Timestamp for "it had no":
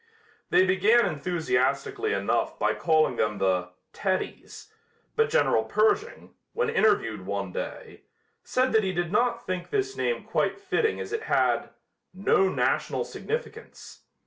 11.13-12.49